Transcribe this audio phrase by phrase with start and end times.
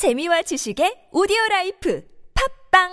[0.00, 2.00] 재미와 지식의 audio life
[2.72, 2.88] 팟빵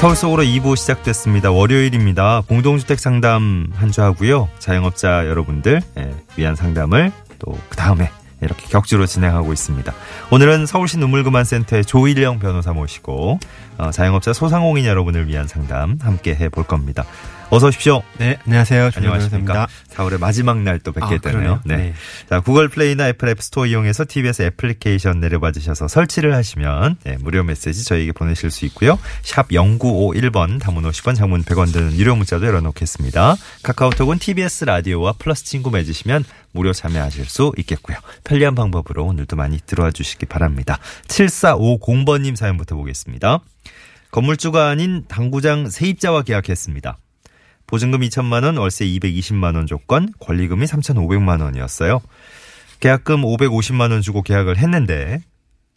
[0.00, 1.50] 서울 속으로 2부 시작됐습니다.
[1.52, 2.42] 월요일입니다.
[2.48, 4.48] 공동주택 상담 한 주 하고요.
[4.58, 8.10] 자영업자 여러분들 예, 위한 상담을 또 그 다음에
[8.40, 9.92] 이렇게 격주로 진행하고 있습니다.
[10.32, 13.38] 오늘은 서울시 눈물그만센터의 조일영 변호사 모시고
[13.71, 17.04] 어, 자영업자 소상공인 여러분을 위한 상담 함께 해볼 겁니다.
[17.50, 18.02] 어서 오십시오.
[18.16, 18.92] 네, 안녕하세요.
[18.96, 19.66] 안녕하십니까.
[19.90, 21.60] 4월의 마지막 날 또 뵙게 아, 되네요.
[21.64, 21.76] 네.
[21.76, 21.94] 네.
[22.30, 27.84] 자, 구글 플레이나 애플 앱 스토어 이용해서 TBS 애플리케이션 내려받으셔서 설치를 하시면 네, 무료 메시지
[27.84, 28.98] 저희에게 보내실 수 있고요.
[29.22, 33.36] 샵 0951번 단문 50원 장문 100원 드는 유료 문자도 열어놓겠습니다.
[33.64, 37.98] 카카오톡은 TBS 라디오와 플러스 친구 맺으시면 무료 참여하실 수 있겠고요.
[38.24, 40.78] 편리한 방법으로 오늘도 많이 들어와 주시기 바랍니다.
[41.06, 43.40] 7450번님 사연부터 보겠습니다.
[44.12, 46.98] 건물주가 아닌 당구장 세입자와 계약했습니다.
[47.66, 52.02] 보증금 2천만 원, 월세 220만 원 조건, 권리금이 3,500만 원이었어요.
[52.80, 55.22] 계약금 550만 원 주고 계약을 했는데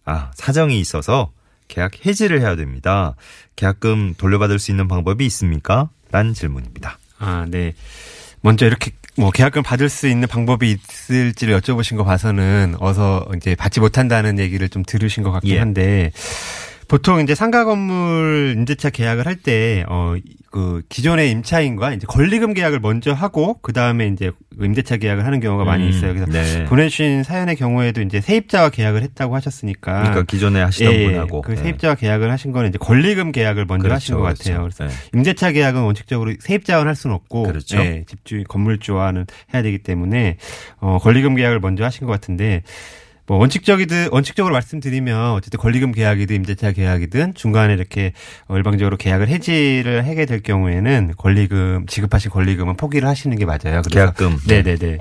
[0.04, 1.32] 아, 사정이 있어서
[1.70, 3.16] 계약 해지를 해야 됩니다.
[3.56, 5.90] 계약금 돌려받을 수 있는 방법이 있습니까?
[6.12, 7.00] 란 질문입니다.
[7.20, 7.74] 아, 네.
[8.42, 13.80] 먼저 이렇게 뭐 계약금 받을 수 있는 방법이 있을지를 여쭤보신 거 봐서는 어서 이제 받지
[13.80, 15.60] 못한다는 얘기를 좀 들으신 것 같긴 예.
[15.60, 16.12] 한데
[16.88, 20.16] 보통 이제 상가 건물 임대차 계약을 할 때 어
[20.56, 25.66] 그 기존의 임차인과 이제 권리금 계약을 먼저 하고 그 다음에 이제 임대차 계약을 하는 경우가
[25.66, 26.14] 많이 음, 있어요.
[26.14, 26.64] 그래서 네.
[26.64, 31.58] 보내주신 사연의 경우에도 이제 세입자와 계약을 했다고 하셨으니까 그러니까 기존에 하시던 예, 분하고 그 네.
[31.58, 34.62] 세입자와 계약을 하신 거는 이제 권리금 계약을 먼저 하신 것 같아요.
[34.62, 34.94] 그래서 네.
[35.14, 37.78] 임대차 계약은 원칙적으로 세입자와는 할 수는 없고 그렇죠.
[37.80, 40.38] 예, 집주 건물주와는 해야 되기 때문에
[40.80, 42.64] 어 권리금 계약을 먼저 하신 것 같은데
[43.28, 48.12] 뭐 원칙적이든 원칙적으로 말씀드리면 어쨌든 권리금 계약이든 임대차 계약이든 중간에 이렇게
[48.48, 53.82] 어, 일방적으로 계약을 해지를 하게 될 경우에는 권리금 지급하신 권리금은 포기를 하시는 게 맞아요.
[53.90, 54.40] 계약금.
[54.48, 54.98] 네네네.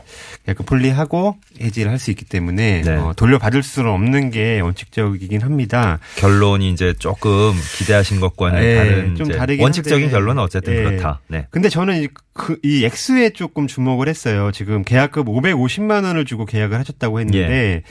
[0.47, 2.97] 계약금 분리하고 해지를 할 수 있기 때문에 네.
[2.97, 5.99] 어, 돌려받을 수는 없는 게 원칙적이긴 합니다.
[6.17, 10.83] 결론이 이제 조금 기대하신 것과는 예, 다른 좀 다르긴 원칙적인 한데, 결론은 어쨌든 예.
[10.83, 11.21] 그렇다.
[11.29, 11.47] 네.
[11.51, 14.51] 근데 저는 이, 그, 이 액수에 조금 주목을 했어요.
[14.53, 17.83] 지금 계약금 550만 원을 주고 계약을 하셨다고 했는데 예.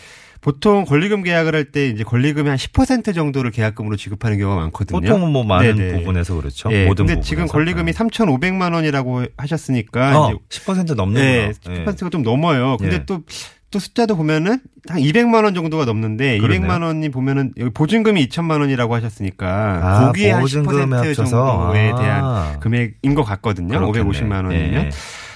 [0.43, 4.99] 보통 권리금 계약을 할 때 이제 권리금의 한 10% 정도를 계약금으로 지급하는 경우가 많거든요.
[4.99, 5.97] 보통은 뭐 많은 네네.
[5.99, 6.69] 부분에서 그렇죠.
[6.73, 7.27] 예, 모든 근데 부분에서.
[7.27, 7.97] 지금 권리금이 네.
[7.97, 11.13] 3,500만 원이라고 하셨으니까 어, 이제 10% 넘는구나.
[11.13, 11.85] 네, 예.
[11.85, 12.75] 10%가 좀 넘어요.
[12.77, 13.05] 근데 예.
[13.05, 13.23] 또,
[13.71, 14.59] 또 숫자도 보면은
[14.89, 16.61] 한 200만 원 정도가 넘는데 그렇네요.
[16.67, 21.25] 200만 원이 보면은 여기 보증금이 2천만 원이라고 하셨으니까 아, 거기에 한 보증금에 10% 합쳐서?
[21.25, 21.95] 정도에 아.
[21.95, 23.79] 대한 금액인 것 같거든요.
[23.79, 24.09] 그렇겠네.
[24.09, 24.91] 550만 원이면.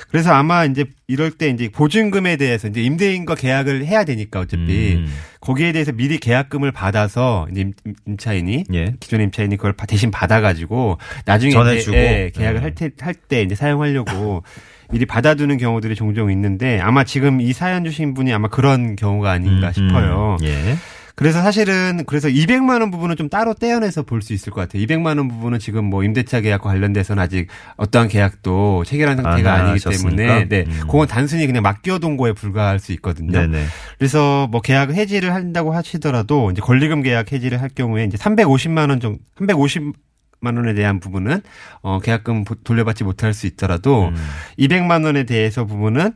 [0.07, 0.11] 예.
[0.11, 5.07] 그래서 아마 이제 이럴 때 이제 보증금에 대해서 이제 임대인과 계약을 해야 되니까 어차피 음.
[5.41, 7.73] 거기에 대해서 미리 계약금을 받아서 이제 임-
[8.07, 8.93] 임차인이 예.
[8.99, 11.95] 기존 임차인이 그걸 바- 대신 받아가지고 나중에 전해주고.
[11.97, 12.63] 예, 계약을 음.
[12.63, 14.43] 할때 할 때 이제 사용하려고
[14.91, 19.67] 미리 받아두는 경우들이 종종 있는데 아마 지금 이 사연 주신 분이 아마 그런 경우가 아닌가
[19.67, 20.37] 음, 싶어요.
[20.41, 20.75] 음, 예.
[21.17, 24.83] 그래서 사실은 그래서 200만 원 부분은 좀 따로 떼어내서 볼 수 있을 것 같아요.
[24.85, 27.47] 200만 원 부분은 지금 뭐 임대차 계약과 관련돼서는 아직
[27.77, 29.97] 어떠한 계약도 체결한 상태가 안 아니기 하셨으니까?
[30.27, 30.79] 때문에 네, 음.
[30.81, 33.31] 그건 단순히 그냥 맡겨둔 거에 불과할 수 있거든요.
[33.31, 33.65] 네네.
[33.97, 38.99] 그래서 뭐 계약 해지를 한다고 하시더라도 이제 권리금 계약 해지를 할 경우에 이제 350만 원
[38.99, 39.93] 정도 350
[40.39, 41.41] 만 원에 대한 부분은
[41.81, 44.15] 어 계약금 보- 돌려받지 못할 수 있더라도 음.
[44.59, 46.11] 200만 원에 대해서 부분은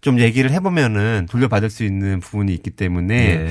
[0.00, 3.48] 좀 얘기를 해보면은 돌려받을 수 있는 부분이 있기 때문에 예.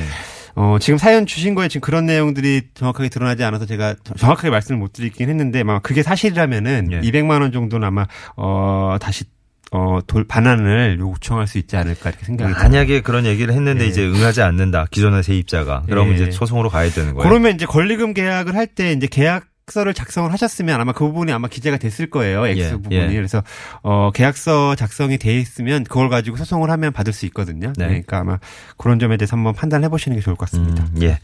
[0.56, 4.80] 어 지금 사연 주신 거에 지금 그런 내용들이 정확하게 드러나지 않아서 제가 저- 정확하게 말씀을
[4.80, 7.02] 못 드리긴 했는데 아마 그게 사실이라면은 예.
[7.02, 8.06] 200만 원 정도는 아마
[8.36, 9.24] 어 다시
[9.72, 12.64] 어 돌 반환을 요청할 수 있지 않을까 이렇게 생각이 듭니다.
[12.70, 13.88] 만약에 그런 얘기를 했는데 예.
[13.88, 14.86] 이제 응하지 않는다.
[14.92, 15.84] 기존의 세입자가.
[15.88, 16.16] 그러면 예.
[16.18, 17.28] 이제 소송으로 가야 되는 거예요.
[17.28, 21.48] 그러면 이제 권리금 계약을 할 때 이제 계약 서를 작성을 하셨으면 아마 그 부분이 아마
[21.48, 22.46] 기재가 됐을 거예요.
[22.48, 22.96] 액수 예, 부분이.
[22.96, 23.08] 예.
[23.14, 23.44] 그래서
[23.82, 27.72] 어 계약서 작성이 돼 있으면 그걸 가지고 소송을 하면 받을 수 있거든요.
[27.78, 27.88] 네.
[27.88, 28.40] 그러니까 아마
[28.78, 30.84] 그런 점에 대해서 한번 판단해 보시는 게 좋을 것 같습니다.
[30.84, 31.20] 음, 예.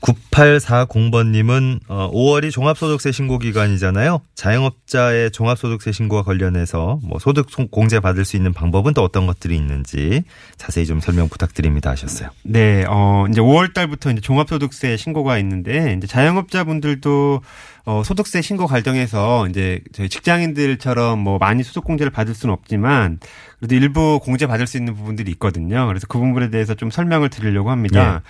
[0.00, 4.20] 9840번님은 어, 5월이 종합소득세 신고 기간이잖아요.
[4.34, 9.56] 자영업자의 종합소득세 신고와 관련해서 뭐 소득 송- 공제 받을 수 있는 방법은 또 어떤 것들이
[9.56, 10.22] 있는지
[10.56, 12.30] 자세히 좀 설명 부탁드립니다 하셨어요.
[12.44, 17.42] 네, 어, 이제 5월 달부터 이제 종합소득세 신고가 있는데, 이제 자영업자분들도
[17.86, 23.18] 어, 소득세 신고 과정에서 이제 저희 직장인들처럼 뭐 많이 소득 공제를 받을 수는 없지만,
[23.58, 25.86] 그래도 일부 공제 받을 수 있는 부분들이 있거든요.
[25.86, 28.22] 그래서 그 부분에 대해서 좀 설명을 드리려고 합니다.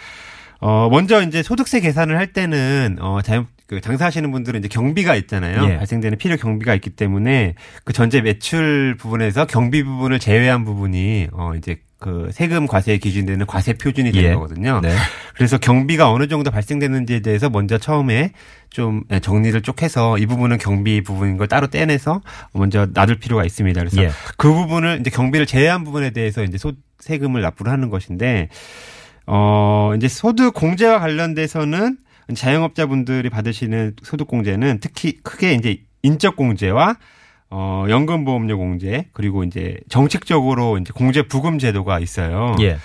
[0.60, 5.70] 어, 먼저 이제 소득세 계산을 할 때는, 어, 자연, 그 장사하시는 분들은 이제 경비가 있잖아요.
[5.70, 5.76] 예.
[5.76, 11.76] 발생되는 필요 경비가 있기 때문에 그 전체 매출 부분에서 경비 부분을 제외한 부분이, 어, 이제
[12.00, 14.34] 그 세금 과세에 기준되는 과세 표준이 되는 예.
[14.34, 14.80] 거거든요.
[14.80, 14.94] 네.
[15.34, 18.32] 그래서 경비가 어느 정도 발생되는지에 대해서 먼저 처음에
[18.70, 22.22] 좀 예, 정리를 쭉 해서 이 부분은 경비 부분인 걸 따로 떼내서
[22.52, 23.80] 먼저 놔둘 필요가 있습니다.
[23.80, 24.10] 그래서 예.
[24.36, 28.48] 그 부분을 이제 경비를 제외한 부분에 대해서 이제 소, 세금을 납부를 하는 것인데
[29.30, 31.98] 어 이제 소득 공제와 관련돼서는
[32.34, 36.96] 자영업자분들이 받으시는 소득 공제는 특히 크게 이제 인적 공제와
[37.50, 42.56] 어 연금보험료 공제 그리고 이제 정책적으로 이제 공제 부금 제도가 있어요.
[42.60, 42.78] 예.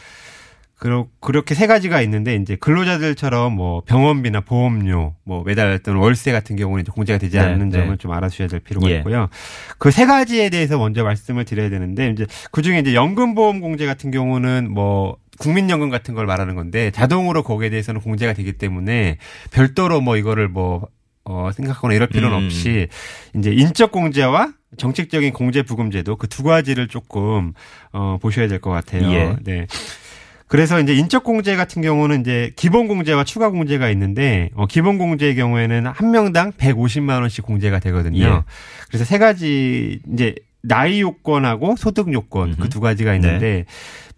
[0.75, 6.57] 그러, 그렇게 세 가지가 있는데 이제 근로자들처럼 뭐 병원비나 보험료, 뭐 매달 또는 월세 같은
[6.57, 7.77] 경우는 이제 공제가 되지 네, 않는 네.
[7.77, 8.97] 점을 좀 알아주셔야 될 필요가 예.
[8.97, 9.29] 있고요.
[9.77, 14.11] 그 세 가지에 대해서 먼저 말씀을 드려야 되는데 이제 그 중에 이제 연금보험 공제 같은
[14.11, 19.17] 경우는 뭐 국민연금 같은 걸 말하는 건데 자동으로 거기에 대해서는 공제가 되기 때문에
[19.51, 20.87] 별도로 뭐 이거를 뭐
[21.25, 22.45] 어, 생각하거나 이럴 필요는 음.
[22.45, 22.87] 없이
[23.35, 27.53] 이제 인적 공제와 정책적인 공제 부금 제도 그 두 가지를 조금
[27.91, 29.09] 어 보셔야 될 것 같아요.
[29.11, 29.35] 예.
[29.43, 29.67] 네.
[30.47, 35.35] 그래서 이제 인적 공제 같은 경우는 이제 기본 공제와 추가 공제가 있는데 어 기본 공제의
[35.35, 38.23] 경우에는 한 명당 150만 원씩 공제가 되거든요.
[38.23, 38.43] 예.
[38.87, 43.65] 그래서 세 가지 이제 나이 요건하고 소득 요건 그 두 가지가 있는데 네.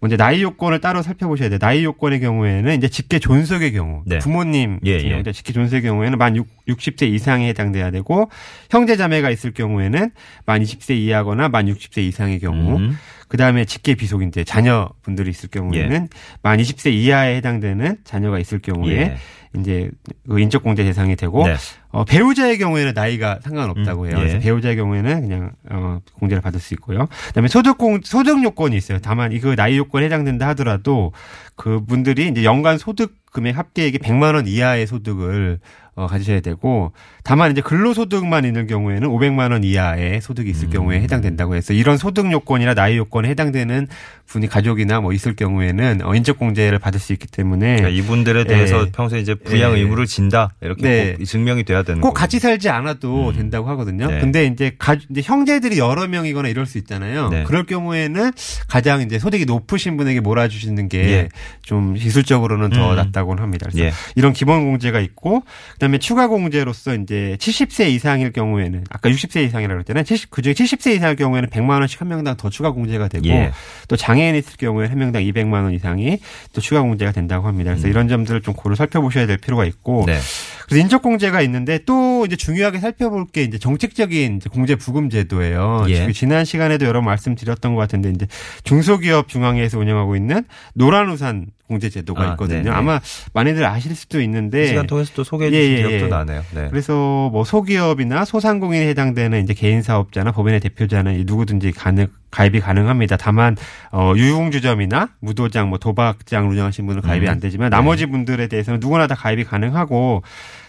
[0.00, 1.58] 먼저 나이 요건을 따로 살펴보셔야 돼요.
[1.58, 4.18] 나이 요건의 경우에는 이제 직계 존속의 경우, 네.
[4.18, 5.08] 부모님 예, 예.
[5.10, 8.30] 경우, 직계 존속의 경우에는 만 6, 60세 이상에 해당돼야 되고
[8.70, 10.10] 형제 자매가 있을 경우에는
[10.44, 12.96] 만 20세 이하거나 만 60세 이상의 경우, 음.
[13.28, 16.08] 그 다음에 직계 비속 이제 자녀분들이 있을 경우에는
[16.42, 19.16] 만 20세 이하에 해당되는 자녀가 있을 경우에 예.
[19.58, 19.90] 이제
[20.28, 21.56] 그 인적 공제 대상이 되고 네.
[21.96, 24.16] 어, 배우자의 경우에는 나이가 상관없다고 음, 해요.
[24.16, 24.20] 예.
[24.20, 27.08] 그래서 배우자의 경우에는 그냥 어, 공제를 받을 수 있고요.
[27.28, 28.98] 그다음에 소득 공 소득 요건이 있어요.
[29.00, 31.12] 다만 이거 나이 요건에 해당된다 하더라도
[31.56, 35.58] 그분들이 이제 연간 소득 금액 합계액이 100만 원 이하의 소득을
[35.96, 36.92] 어, 가지셔야 되고
[37.24, 40.70] 다만 이제 근로소득만 있는 경우에는 500만 원 이하의 소득이 있을 음.
[40.70, 43.86] 경우에 해당된다고 해서 이런 소득 요건이나 나이 요건에 해당되는
[44.26, 48.90] 분이 가족이나 뭐 있을 경우에는 어, 인적공제를 받을 수 있기 때문에 그러니까 이분들에 대해서 예.
[48.90, 49.80] 평소에 이제 부양 예.
[49.80, 51.14] 의무를 진다 이렇게 네.
[51.14, 52.20] 꼭 증명이 돼야 되는 꼭 거군요.
[52.20, 53.34] 같이 살지 않아도 음.
[53.34, 54.08] 된다고 하거든요.
[54.08, 54.20] 네.
[54.20, 57.30] 근데 이제 가, 이제 형제들이 여러 명이거나 이럴 수 있잖아요.
[57.30, 57.44] 네.
[57.44, 58.32] 그럴 경우에는
[58.68, 61.28] 가장 이제 소득이 높으신 분에게 몰아주시는 게 예.
[61.62, 62.96] 좀 기술적으로는 더 음.
[62.96, 63.66] 낫다고는 합니다.
[63.70, 63.92] 그래서 예.
[64.14, 65.42] 이런 기본 공제가 있고
[65.74, 70.04] 그다음에 추가 공제로서 이제 70세 이상일 경우에는 아까 60세 이상이라고 그랬잖아요.
[70.04, 73.52] 70, 그중에 70세 이상일 경우에는 100만 원씩 한 명당 더 추가 공제가 되고 예.
[73.88, 76.18] 또 장애인 있을 경우에 한 명당 200만 원 이상이
[76.52, 77.72] 또 추가 공제가 된다고 합니다.
[77.72, 80.06] 그래서 이런 점들을 좀 고려 살펴보셔야 될 필요가 있고 음.
[80.06, 80.18] 네.
[80.66, 85.86] 그래서 인적 공제가 있는데 또 이제 중요하게 살펴볼 게 이제 정책적인 이제 공제 부금 제도예요.
[85.88, 86.10] 예.
[86.12, 88.26] 지난 시간에도 여러 번 말씀드렸던 것 같은데 이제
[88.64, 90.44] 중소기업 중앙회에서 운영하고 있는
[90.74, 91.35] 노란 우산
[91.68, 92.62] 공제 제도가 아, 있거든요.
[92.62, 92.74] 네네.
[92.74, 93.00] 아마
[93.32, 96.08] 많이들 아실 수도 있는데 시간 통해서 또 소개해 예, 주신 예, 기억도 예.
[96.08, 96.42] 나네요.
[96.54, 96.68] 네.
[96.70, 103.16] 그래서 뭐 소기업이나 소상공인에 해당되는 이제 개인 사업자나 법인의 대표자는 이 누구든지 가능 가입이 가능합니다.
[103.16, 103.56] 다만
[103.92, 107.30] 어 유흥주점이나 무도장, 뭐 도박장 운영하시는 분은 가입이 음.
[107.30, 110.22] 안 되지만 나머지 분들에 대해서는 누구나 다 가입이 가능하고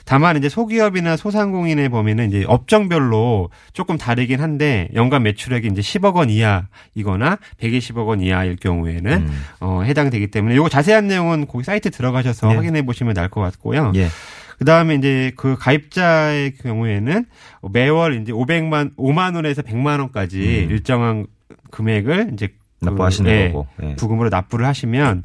[0.07, 6.29] 다만 이제 소기업이나 소상공인의 범위는 이제 업종별로 조금 다르긴 한데 연간 매출액이 이제 10억 원
[6.29, 9.43] 이하이거나 120억 원 이하일 경우에는 음.
[9.59, 12.55] 어 해당되기 때문에 요거 자세한 내용은 거기 사이트 들어가셔서 네.
[12.55, 13.91] 확인해 보시면 나을 것 같고요.
[13.95, 14.07] 예.
[14.57, 17.25] 그 다음에 이제 그 가입자의 경우에는
[17.73, 20.71] 매월 이제 500만, 5만 원에서 100만 원까지 음.
[20.71, 21.27] 일정한
[21.69, 22.47] 금액을 이제
[22.79, 23.67] 그, 납부하시는 예, 거고.
[23.83, 23.95] 예.
[23.95, 25.23] 부금으로 납부를 하시면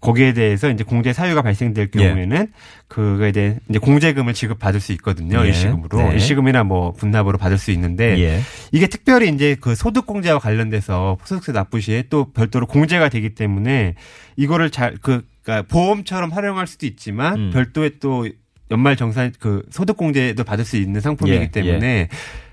[0.00, 1.98] 거기에 대해서 이제 공제 사유가 발생될 예.
[1.98, 2.52] 경우에는
[2.86, 5.42] 그거에 대해 이제 공제금을 지급받을 수 있거든요.
[5.42, 5.48] 예.
[5.48, 5.98] 일시금으로.
[5.98, 6.12] 네.
[6.14, 8.40] 일시금이나 뭐 분납으로 받을 수 있는데 예.
[8.72, 13.94] 이게 특별히 이제 그 소득 공제와 관련돼서 소득세 납부 시에 또 별도로 공제가 되기 때문에
[14.36, 17.50] 이거를 잘 그 그러니까 보험처럼 활용할 수도 있지만 음.
[17.52, 18.28] 별도의 또
[18.70, 22.08] 연말 정산 그 소득 공제도 받을 수 있는 상품이기 예, 때문에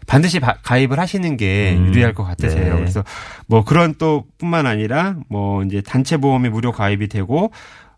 [0.07, 1.87] 반드시 바- 가입을 하시는 게 음.
[1.87, 2.73] 유리할 것 같으세요.
[2.75, 2.79] 네.
[2.79, 3.03] 그래서
[3.47, 7.51] 뭐 그런 또 뿐만 아니라 뭐 이제 단체 보험이 무료 가입이 되고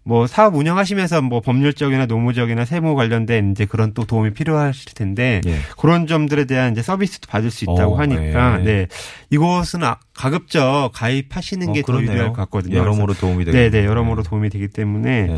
[0.03, 5.57] 뭐 사업 운영하시면서 뭐 법률적이나 노무적이나 세무 관련된 이제 그런 또 도움이 필요하실 텐데 예.
[5.77, 8.63] 그런 점들에 대한 이제 서비스도 받을 수 있다고 어, 하니까 네.
[8.63, 8.88] 네
[9.31, 12.09] 이것은 아- 가급적 가입하시는 어, 게더 그러네요.
[12.12, 12.77] 유리할 것 같거든요.
[12.77, 13.69] 여러모로 도움이 되겠네요.
[13.69, 15.38] 네, 네, 여러모로 도움이 되기 때문에 네.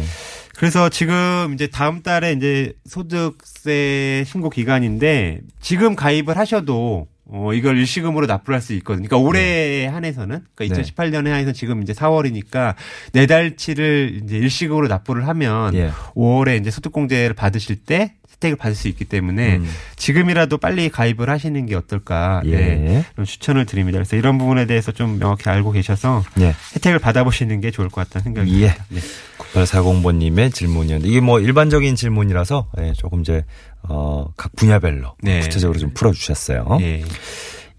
[0.59, 8.25] 그래서 지금 이제 다음 달에 이제 소득세 신고 기간인데 지금 가입을 하셔도 어 이걸 일시금으로
[8.25, 9.07] 납부를 할 수 있거든요.
[9.07, 10.83] 그러니까 올해 한해서는 그러니까 네.
[10.83, 12.75] 2018년에 한해서 지금 이제 4월이니까
[13.13, 15.91] 네 달치를 이제 일시금으로 납부를 하면 예.
[16.15, 19.69] 5월에 이제 소득공제를 받으실 때 혜택을 받을 수 있기 때문에 음.
[19.97, 22.55] 지금이라도 빨리 가입을 하시는 게 어떨까 예.
[22.55, 23.97] 네, 추천을 드립니다.
[23.97, 26.55] 그래서 이런 부분에 대해서 좀 명확히 알고 계셔서 예.
[26.75, 28.73] 혜택을 받아보시는 게 좋을 것 같다는 생각이 예.
[28.73, 28.85] 듭니다.
[28.89, 28.99] 네.
[29.37, 33.43] 9840번님의 질문이었는데 이게 뭐 일반적인 질문이라서 예, 조금 이제
[33.83, 35.41] 어, 각 분야별로 네.
[35.41, 36.77] 구체적으로 좀 풀어주셨어요.
[36.81, 37.03] 예.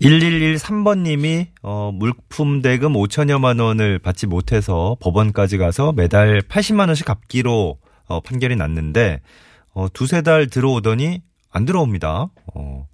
[0.03, 8.21] 1113번님이 어, 물품 대금 5천여만 원을 받지 못해서 법원까지 가서 매달 80만 원씩 갚기로 어,
[8.21, 9.21] 판결이 났는데
[9.73, 12.29] 어, 두세 달 들어오더니 안 들어옵니다.
[12.55, 12.87] 어,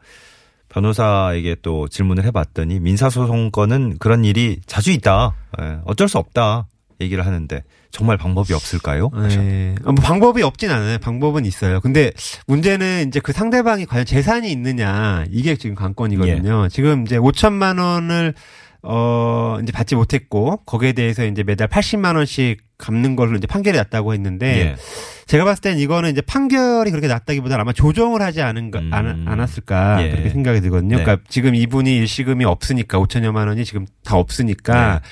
[0.69, 5.35] 변호사에게 또 질문을 해봤더니 민사소송권은 그런 일이 자주 있다.
[5.61, 6.67] 예, 어쩔 수 없다.
[7.01, 9.11] 얘기를 하는데 정말 방법이 없을까요?
[9.29, 9.75] 네.
[9.85, 10.99] 어, 뭐 방법이 없진 않아요.
[10.99, 11.81] 방법은 있어요.
[11.81, 12.11] 근데
[12.47, 16.65] 문제는 이제 그 상대방이 과연 재산이 있느냐 이게 지금 관건이거든요.
[16.65, 16.69] 예.
[16.69, 18.35] 지금 이제 5천만 원을
[18.83, 24.15] 어 이제 받지 못했고 거기에 대해서 이제 매달 80만 원씩 갚는 걸로 이제 판결이 났다고
[24.15, 24.77] 했는데 예.
[25.27, 28.95] 제가 봤을 땐 이거는 이제 판결이 그렇게 났다기보다는 아마 조정을 하지 않은가, 음.
[28.95, 30.11] 않, 않았을까 예.
[30.11, 30.99] 그렇게 생각이 들거든요.
[30.99, 31.03] 네.
[31.03, 35.03] 그러니까 지금 이분이 일시금이 없으니까 5천여만 원이 지금 다 없으니까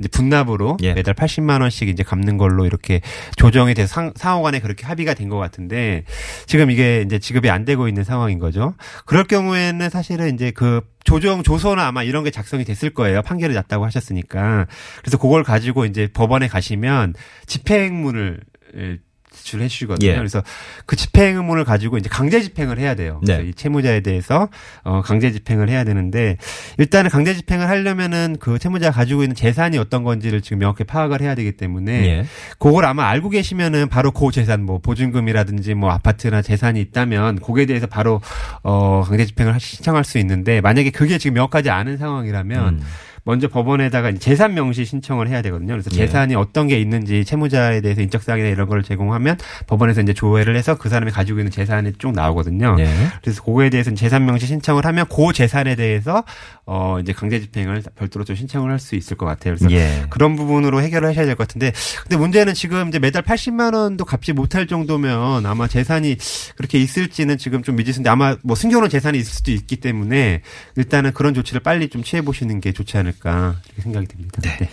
[0.00, 0.88] 이제 분납으로 네.
[0.88, 0.94] 예.
[0.94, 3.00] 매달 80만 원씩 이제 갚는 걸로 이렇게
[3.36, 6.02] 조정이 돼서 상, 상호간에 그렇게 합의가 된 것 같은데
[6.46, 8.74] 지금 이게 이제 지급이 안 되고 있는 상황인 거죠.
[9.06, 13.22] 그럴 경우에는 사실은 이제 그 조정 조서나 아마 이런 게 작성이 됐을 거예요.
[13.22, 14.66] 판결이 났다고 하셨으니까.
[15.02, 17.14] 그래서 그걸 가지고 이제 법원에 가시면
[17.46, 18.40] 집행문을
[18.76, 18.98] 예,
[19.42, 20.08] 제출해 주시거든요.
[20.10, 20.16] 예.
[20.16, 20.42] 그래서
[20.86, 23.20] 그 집행문을 가지고 이제 강제 집행을 해야 돼요.
[23.24, 23.42] 네.
[23.48, 24.48] 이 채무자에 대해서
[24.84, 26.36] 어 강제 집행을 해야 되는데
[26.78, 31.34] 일단은 강제 집행을 하려면은 그 채무자가 가지고 있는 재산이 어떤 건지를 지금 명확히 파악을 해야
[31.34, 32.26] 되기 때문에 예.
[32.58, 37.86] 그걸 아마 알고 계시면은 바로 그 재산 뭐 보증금이라든지 뭐 아파트나 재산이 있다면 거기에 대해서
[37.86, 38.20] 바로
[38.62, 42.82] 어 강제 집행을 하- 신청할 수 있는데 만약에 그게 지금 명확하지 않은 상황이라면 음.
[43.24, 45.72] 먼저 법원에다가 재산 명시 신청을 해야 되거든요.
[45.74, 45.96] 그래서 예.
[46.06, 49.36] 재산이 어떤 게 있는지 채무자에 대해서 인적사항이나 이런 걸 제공하면
[49.66, 52.76] 법원에서 이제 조회를 해서 그 사람이 가지고 있는 재산이 쭉 나오거든요.
[52.78, 52.88] 예.
[53.22, 56.24] 그래서 그거에 대해서 재산 명시 신청을 하면 그 재산에 대해서
[56.66, 59.54] 어 이제 강제 집행을 별도로 좀 신청을 할 수 있을 것 같아요.
[59.56, 60.04] 그래서 예.
[60.08, 61.72] 그런 부분으로 해결을 하셔야 될 것 같은데
[62.02, 66.16] 근데 문제는 지금 이제 매달 80만 원도 갚지 못할 정도면 아마 재산이
[66.56, 70.40] 그렇게 있을지는 지금 좀 미지수인데 아마 뭐 숨겨놓은 재산이 있을 수도 있기 때문에
[70.76, 74.40] 일단은 그런 조치를 빨리 좀 취해 보시는 게 좋지 않을까 이렇게 생각이 듭니다.
[74.42, 74.68] 네.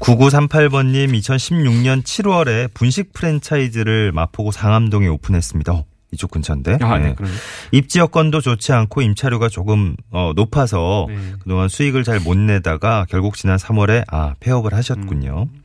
[0.00, 5.72] 9938번님 2016년 7월에 분식 프랜차이즈를 마포구 상암동에 오픈했습니다.
[5.72, 6.78] 어, 이쪽 근처인데.
[6.82, 7.14] 아, 네.
[7.18, 7.28] 네.
[7.72, 11.16] 입지 여건도 좋지 않고 임차료가 조금 어, 높아서 네.
[11.40, 15.48] 그동안 수익을 잘 못 내다가 결국 지난 3월에 아 폐업을 하셨군요.
[15.52, 15.62] 음.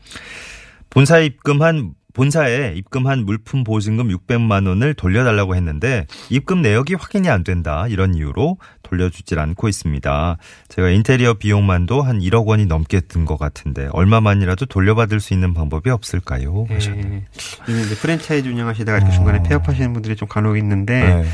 [0.90, 7.86] 본사에 입금한 본사에 입금한 물품 보증금 600만 원을 돌려달라고 했는데 입금 내역이 확인이 안 된다
[7.88, 10.38] 이런 이유로 돌려주질 않고 있습니다.
[10.70, 15.90] 제가 인테리어 비용만도 한 1억 원이 넘게 든 것 같은데 얼마만이라도 돌려받을 수 있는 방법이
[15.92, 16.66] 없을까요?
[16.70, 17.04] 하셨네요.
[17.10, 17.26] 네.
[17.68, 21.26] 요즘 이제 프랜차이즈 운영하시다가 이렇게 중간에 폐업하시는 분들이 좀 간혹 있는데 네.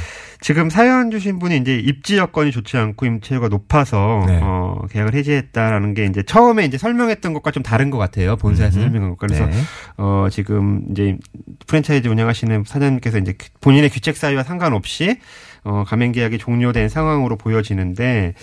[0.41, 4.39] 지금 사연 주신 분이 이제 입지 여건이 좋지 않고 임차료가 높아서 네.
[4.41, 8.35] 어, 계약을 해지했다라는 게 이제 처음에 이제 설명했던 것과 좀 다른 것 같아요.
[8.35, 8.83] 본사에서 음.
[8.83, 9.53] 설명한 것과 그래서 네.
[9.97, 11.17] 어, 지금 이제
[11.67, 15.19] 프랜차이즈 운영하시는 사장님께서 이제 본인의 귀책 사유와 상관없이
[15.63, 18.33] 어, 가맹 계약이 종료된 상황으로 보여지는데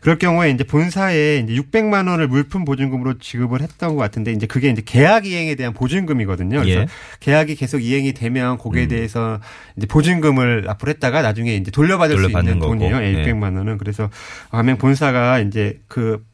[0.00, 4.68] 그럴 경우에 이제 본사에 이제 600만 원을 물품 보증금으로 지급을 했던 것 같은데 이제 그게
[4.68, 6.60] 이제 계약 이행에 대한 보증금이거든요.
[6.60, 6.86] 그래서 예.
[7.20, 8.88] 계약이 계속 이행이 되면 거기에 음.
[8.88, 9.40] 대해서
[9.76, 12.74] 이제 보증금을 납부를 했다가 나중에 이제 돌려받을 수 있는 거고.
[12.74, 12.96] 돈이에요.
[13.02, 13.24] 예, 네.
[13.24, 13.78] 600만 원은.
[13.78, 14.10] 그래서
[14.50, 16.24] 가맹 본사가 이제 그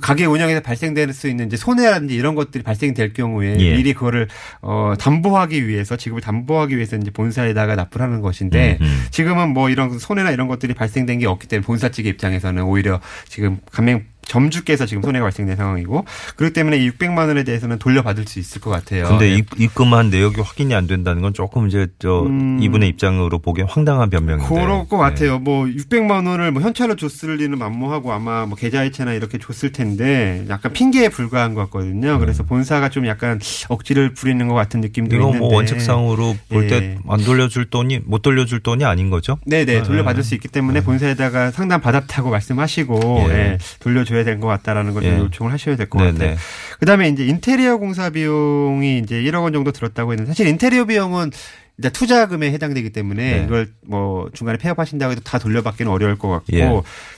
[0.00, 3.76] 가게 운영에서 발생될 수 있는 이제 손해라든지 이런 것들이 발생될 경우에 예.
[3.76, 4.28] 미리 그거를
[4.60, 8.78] 어 담보하기 위해서 지급을 담보하기 위해서 이제 본사에다가 납부를 하는 것인데.
[9.10, 13.58] 지금은 뭐 이런 손해나 이런 것들이 발생된 게 없기 때문에 본사 측의 입장에서는 오히려 지금
[13.70, 18.62] 가맹 점주께서 지금 손해가 발생된 상황이고 그렇기 때문에 이 600만 원에 대해서는 돌려받을 수 있을
[18.62, 19.06] 것 같아요.
[19.06, 19.34] 근데 예.
[19.36, 22.58] 입, 입금한 내역이 확인이 안 된다는 건 조금 이제 저 음.
[22.62, 24.48] 이분의 입장으로 보기엔 황당한 변명인데.
[24.48, 24.96] 그럴 것 네.
[24.96, 25.38] 같아요.
[25.38, 30.72] 뭐 600만 원을 뭐 현찰로 줬을 리는 만무하고 아마 뭐 계좌이체나 이렇게 줬을 텐데 약간
[30.72, 32.18] 핑계에 불과한 것 같거든요.
[32.18, 35.20] 그래서 본사가 좀 약간 억지를 부리는 것 같은 느낌도 음.
[35.20, 35.46] 이거 있는데.
[35.46, 36.98] 뭐 원칙상으로 볼때 예.
[37.06, 39.38] 안 돌려줄 돈이 못 돌려줄 돈이 아닌 거죠?
[39.44, 43.42] 네네 돌려받을 수 있기 때문에 본사에다가 상담 받았다고 말씀하시고 예.
[43.42, 45.18] 예, 돌려줘야 될것 같다라는 걸좀 예.
[45.18, 45.98] 요청을 하셔야 될 것.
[45.98, 46.36] 같아요.
[46.80, 51.30] 그다음에 이제 인테리어 공사 비용이 이제 1억 원 정도 들었다고 했는데 사실 인테리어 비용은
[51.78, 53.44] 이제 투자금에 해당되기 때문에 네.
[53.44, 56.68] 이걸 뭐 중간에 폐업하신다고 해도 다 돌려받기는 어려울 것 같고 예.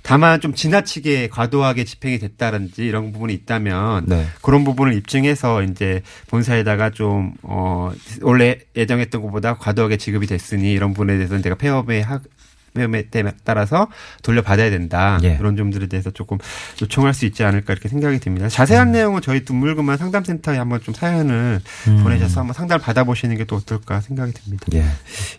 [0.02, 4.24] 다만 좀 지나치게 과도하게 집행이 됐다든지 이런 부분이 있다면 네.
[4.42, 7.92] 그런 부분을 입증해서 이제 본사에다가 좀, 어,
[8.22, 12.20] 원래 예정했던 것보다 과도하게 지급이 됐으니 이런 부분에 대해서는 내가 폐업에 하,
[13.10, 13.88] 때 따라서
[14.22, 15.18] 돌려받아야 된다.
[15.22, 15.36] 예.
[15.36, 16.38] 그런 점들에 대해서 조금
[16.82, 18.48] 요청할 수 있지 않을까 이렇게 생각이 듭니다.
[18.48, 18.92] 자세한 음.
[18.92, 22.02] 내용은 저희 둔물그만 상담센터에 한번 좀 사연을 음.
[22.02, 24.64] 보내셔서 한번 상담을 받아보시는 게 또 어떨까 생각이 듭니다.
[24.72, 24.84] 예.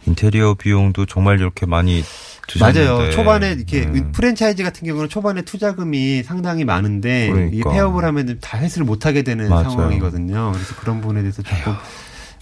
[0.05, 2.03] 인테리어 비용도 정말 이렇게 많이
[2.47, 2.85] 드셨는데.
[2.87, 3.09] 맞아요.
[3.11, 4.11] 초반에 이렇게 음.
[4.11, 7.51] 프랜차이즈 같은 경우는 초반에 투자금이 상당히 많은데 그러니까.
[7.51, 9.71] 이게 폐업을 하면 다 해소를 못 하게 되는 맞아요.
[9.71, 10.51] 상황이거든요.
[10.53, 11.73] 그래서 그런 부분에 대해서 조금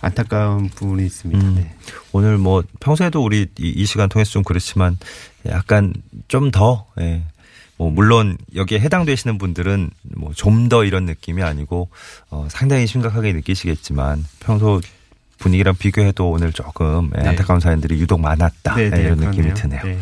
[0.03, 1.41] 안타까운 부분이 있습니다.
[1.43, 1.55] 음.
[1.55, 1.73] 네.
[2.11, 4.97] 오늘 뭐 평소에도 우리 이, 이 시간 통해서 좀 그렇지만
[5.47, 5.93] 약간
[6.27, 7.23] 좀 더, 예.
[7.77, 11.89] 뭐 물론 여기에 해당되시는 분들은 뭐 좀 더 이런 느낌이 아니고
[12.29, 14.79] 어 상당히 심각하게 느끼시겠지만 평소
[15.39, 17.29] 분위기랑 비교해도 오늘 조금 예, 네.
[17.29, 19.53] 안타까운 사연들이 유독 많았다 예, 이런 느낌이 그러네요.
[19.55, 19.97] 드네요.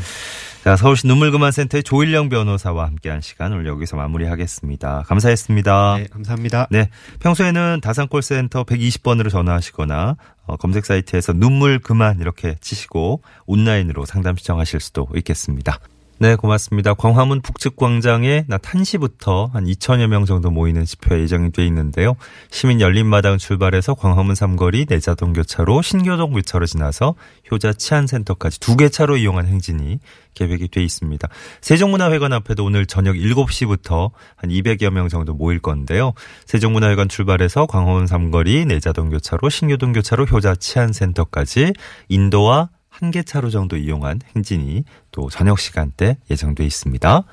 [0.61, 0.63] 네.
[0.63, 5.03] 자 서울시 눈물그만센터의 조일령 변호사와 함께한 시간 오늘 여기서 마무리하겠습니다.
[5.07, 5.95] 감사했습니다.
[5.97, 6.67] 네, 감사합니다.
[6.69, 6.89] 네.
[7.19, 15.07] 평소에는 다산콜센터 120번으로 전화하시거나 어, 검색 사이트에서 눈물 그만 이렇게 치시고 온라인으로 상담 신청하실 수도
[15.15, 15.79] 있겠습니다.
[16.21, 16.93] 네, 고맙습니다.
[16.93, 22.13] 광화문 북측광장에 낮 1시부터 한 2천여 명 정도 모이는 집회 예정이 돼 있는데요.
[22.51, 27.15] 시민 열린마당 출발해서 광화문 삼거리 내자동 교차로 신교동 교차로 지나서
[27.49, 29.97] 효자 치안센터까지 두 개 차로 이용한 행진이
[30.35, 31.27] 계획이 돼 있습니다.
[31.61, 36.13] 세종문화회관 앞에도 오늘 저녁 7시부터 한 200여 명 정도 모일 건데요.
[36.45, 41.73] 세종문화회관 출발해서 광화문 삼거리 내자동 교차로 신교동 교차로 효자 치안센터까지
[42.09, 42.69] 인도와
[43.01, 47.23] 한 개 차로 정도 이용한 행진이 또 저녁 시간대 예정돼 있습니다.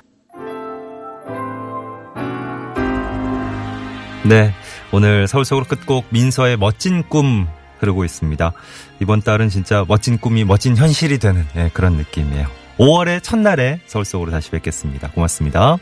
[4.27, 4.53] 네.
[4.91, 7.47] 오늘 서울 속으로 끝곡 민서의 멋진 꿈
[7.79, 8.51] 흐르고 있습니다.
[8.99, 12.47] 이번 달은 진짜 멋진 꿈이 멋진 현실이 되는 예, 그런 느낌이에요.
[12.77, 15.11] 5월의 첫날에 서울 속으로 다시 뵙겠습니다.
[15.11, 15.77] 고맙습니다.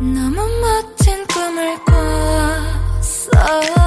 [0.00, 3.79] 너무 멋진 꿈을 꿨어